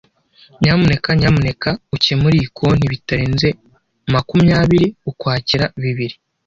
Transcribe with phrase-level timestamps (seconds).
[0.61, 3.47] Nyamuneka nyamuneka ukemure iyi konti bitarenze
[4.13, 6.15] makumya biri Ukwakira bibiri.